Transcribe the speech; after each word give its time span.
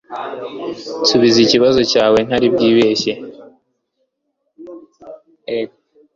nsubiza 1.01 1.39
ikibazo 1.45 1.81
cyawe 1.91 2.17
ntari 2.25 2.47
bwibeshye 2.53 3.13